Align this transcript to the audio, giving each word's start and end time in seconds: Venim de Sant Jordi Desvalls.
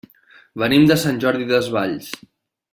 Venim 0.63 0.87
de 0.93 0.97
Sant 1.03 1.21
Jordi 1.27 1.47
Desvalls. 1.53 2.11